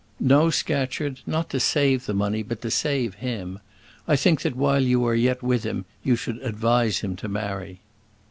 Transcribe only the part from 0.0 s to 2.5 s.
"No, Scatcherd; not to save the money,